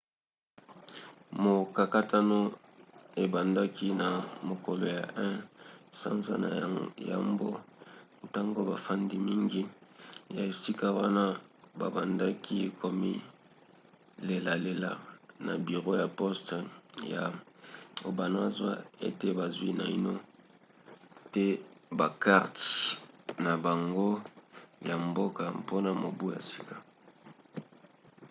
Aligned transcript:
mokakatano 1.43 2.39
ebandaki 3.23 3.87
na 4.01 4.07
mokolo 4.49 4.83
ya 4.97 5.03
1 5.15 5.21
sanza 5.99 6.33
ya 6.59 6.67
yambo 7.11 7.49
ntango 8.25 8.59
bafandi 8.71 9.15
mingi 9.27 9.61
ya 10.35 10.41
esika 10.51 10.87
wana 10.99 11.23
babandaki 11.79 12.57
komilelalela 12.81 14.91
na 15.45 15.53
biro 15.65 15.93
ya 16.01 16.07
poste 16.19 16.57
ya 17.13 17.23
obanazawa 18.09 18.73
ete 19.07 19.27
bazwi 19.37 19.69
naino 19.79 20.13
te 21.33 21.45
bakarte 21.99 22.65
na 23.45 23.51
bango 23.65 24.09
ya 24.89 24.95
mboka 25.05 25.43
mpona 25.59 25.89
mobu 26.01 26.25
ya 26.35 26.41
sika 26.49 26.75